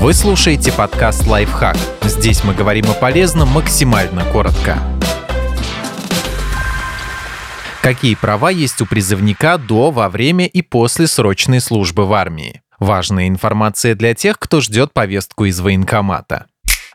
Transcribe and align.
Вы 0.00 0.14
слушаете 0.14 0.72
подкаст 0.72 1.26
«Лайфхак». 1.26 1.76
Здесь 2.04 2.42
мы 2.42 2.54
говорим 2.54 2.86
о 2.90 2.94
полезном 2.94 3.50
максимально 3.50 4.24
коротко. 4.24 4.78
Какие 7.82 8.14
права 8.14 8.48
есть 8.48 8.80
у 8.80 8.86
призывника 8.86 9.58
до, 9.58 9.90
во 9.90 10.08
время 10.08 10.46
и 10.46 10.62
после 10.62 11.06
срочной 11.06 11.60
службы 11.60 12.06
в 12.06 12.14
армии? 12.14 12.62
Важная 12.78 13.28
информация 13.28 13.94
для 13.94 14.14
тех, 14.14 14.38
кто 14.38 14.62
ждет 14.62 14.94
повестку 14.94 15.44
из 15.44 15.60
военкомата. 15.60 16.46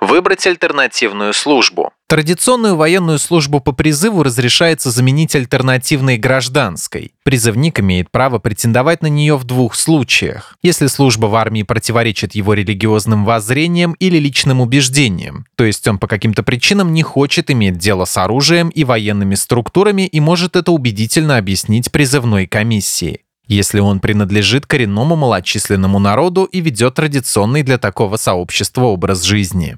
Выбрать 0.06 0.46
альтернативную 0.46 1.34
службу. 1.34 1.92
Традиционную 2.08 2.76
военную 2.76 3.18
службу 3.18 3.60
по 3.60 3.72
призыву 3.72 4.22
разрешается 4.22 4.92
заменить 4.92 5.36
альтернативной 5.36 6.18
гражданской. 6.18 7.14
Призывник 7.24 7.80
имеет 7.80 8.12
право 8.12 8.38
претендовать 8.38 9.02
на 9.02 9.08
нее 9.08 9.36
в 9.36 9.46
двух 9.46 9.74
случаях. 9.74 10.58
Если 10.62 10.86
служба 10.86 11.26
в 11.26 11.34
армии 11.34 11.64
противоречит 11.64 12.36
его 12.36 12.54
религиозным 12.54 13.26
воззрениям 13.26 13.94
или 13.94 14.20
личным 14.20 14.62
убеждениям, 14.62 15.48
то 15.56 15.64
есть 15.64 15.88
он 15.88 15.98
по 15.98 16.06
каким-то 16.06 16.44
причинам 16.44 16.94
не 16.94 17.02
хочет 17.02 17.50
иметь 17.50 17.80
дело 17.80 18.06
с 18.06 18.16
оружием 18.16 18.70
и 18.70 18.84
военными 18.84 19.34
структурами 19.34 20.06
и 20.06 20.20
может 20.20 20.56
это 20.56 20.72
убедительно 20.72 21.38
объяснить 21.38 21.92
призывной 21.92 22.46
комиссии 22.46 23.22
если 23.48 23.80
он 23.80 24.00
принадлежит 24.00 24.66
коренному 24.66 25.16
малочисленному 25.16 26.00
народу 26.00 26.46
и 26.46 26.62
ведет 26.62 26.96
традиционный 26.96 27.62
для 27.62 27.78
такого 27.78 28.18
сообщества 28.18 28.86
образ 28.86 29.22
жизни 29.22 29.78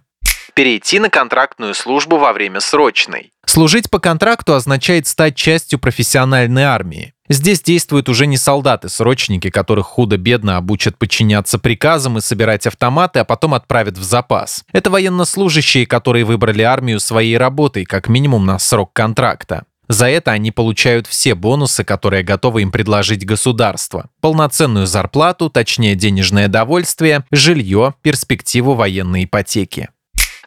перейти 0.58 0.98
на 0.98 1.12
контрактную 1.12 1.76
службу 1.76 2.18
во 2.18 2.34
время 2.34 2.62
срочной. 2.62 3.32
Служить 3.46 3.92
по 3.92 4.00
контракту 4.00 4.56
означает 4.56 5.06
стать 5.06 5.36
частью 5.36 5.78
профессиональной 5.78 6.64
армии. 6.64 7.14
Здесь 7.30 7.62
действуют 7.62 8.10
уже 8.10 8.26
не 8.26 8.38
солдаты-срочники, 8.38 9.52
которых 9.52 9.86
худо-бедно 9.86 10.58
обучат 10.58 10.98
подчиняться 10.98 11.60
приказам 11.60 12.18
и 12.18 12.22
собирать 12.22 12.66
автоматы, 12.66 13.20
а 13.20 13.24
потом 13.24 13.54
отправят 13.54 14.00
в 14.00 14.04
запас. 14.04 14.64
Это 14.74 14.90
военнослужащие, 14.90 15.86
которые 15.86 16.26
выбрали 16.26 16.64
армию 16.64 17.00
своей 17.00 17.38
работой, 17.38 17.86
как 17.86 18.10
минимум 18.10 18.48
на 18.48 18.58
срок 18.58 18.94
контракта. 18.94 19.66
За 19.88 20.10
это 20.10 20.32
они 20.32 20.50
получают 20.50 21.06
все 21.06 21.36
бонусы, 21.36 21.84
которые 21.84 22.24
готовы 22.24 22.64
им 22.64 22.72
предложить 22.72 23.28
государство. 23.28 24.10
Полноценную 24.22 24.88
зарплату, 24.88 25.52
точнее 25.52 25.94
денежное 25.94 26.48
довольствие, 26.48 27.26
жилье, 27.30 27.94
перспективу 28.02 28.74
военной 28.74 29.26
ипотеки 29.26 29.90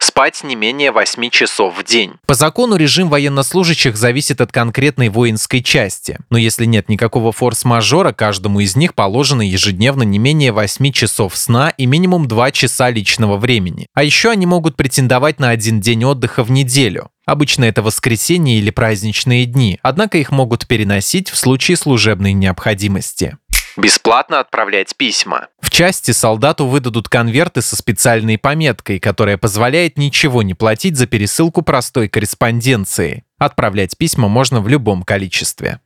спать 0.03 0.43
не 0.43 0.55
менее 0.55 0.91
8 0.91 1.29
часов 1.29 1.77
в 1.77 1.83
день. 1.83 2.13
По 2.25 2.33
закону 2.33 2.75
режим 2.75 3.09
военнослужащих 3.09 3.95
зависит 3.95 4.41
от 4.41 4.51
конкретной 4.51 5.09
воинской 5.09 5.61
части, 5.61 6.17
но 6.29 6.37
если 6.37 6.65
нет 6.65 6.89
никакого 6.89 7.31
форс-мажора, 7.31 8.11
каждому 8.13 8.59
из 8.59 8.75
них 8.75 8.93
положено 8.93 9.41
ежедневно 9.41 10.03
не 10.03 10.19
менее 10.19 10.51
8 10.51 10.91
часов 10.91 11.37
сна 11.37 11.69
и 11.69 11.85
минимум 11.85 12.27
2 12.27 12.51
часа 12.51 12.89
личного 12.89 13.37
времени. 13.37 13.87
А 13.93 14.03
еще 14.03 14.29
они 14.29 14.45
могут 14.45 14.75
претендовать 14.75 15.39
на 15.39 15.49
один 15.49 15.81
день 15.81 16.03
отдыха 16.03 16.43
в 16.43 16.51
неделю. 16.51 17.09
Обычно 17.25 17.65
это 17.65 17.81
воскресенье 17.81 18.57
или 18.57 18.71
праздничные 18.71 19.45
дни, 19.45 19.79
однако 19.83 20.17
их 20.17 20.31
могут 20.31 20.67
переносить 20.67 21.29
в 21.29 21.37
случае 21.37 21.77
служебной 21.77 22.33
необходимости. 22.33 23.37
Бесплатно 23.77 24.39
отправлять 24.39 24.95
письма. 24.97 25.47
В 25.61 25.69
части 25.69 26.11
солдату 26.11 26.67
выдадут 26.67 27.07
конверты 27.07 27.61
со 27.61 27.75
специальной 27.75 28.37
пометкой, 28.37 28.99
которая 28.99 29.37
позволяет 29.37 29.97
ничего 29.97 30.43
не 30.43 30.53
платить 30.53 30.97
за 30.97 31.07
пересылку 31.07 31.61
простой 31.61 32.09
корреспонденции. 32.09 33.23
Отправлять 33.37 33.97
письма 33.97 34.27
можно 34.27 34.61
в 34.61 34.67
любом 34.67 35.03
количестве. 35.03 35.79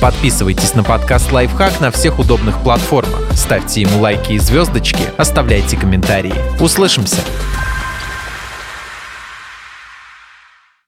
Подписывайтесь 0.00 0.74
на 0.74 0.82
подкаст 0.82 1.30
«Лайфхак» 1.30 1.80
на 1.80 1.92
всех 1.92 2.18
удобных 2.18 2.60
платформах. 2.64 3.32
Ставьте 3.34 3.82
ему 3.82 4.00
лайки 4.00 4.32
и 4.32 4.38
звездочки, 4.38 5.04
оставляйте 5.16 5.76
комментарии. 5.76 6.34
Услышимся! 6.60 7.18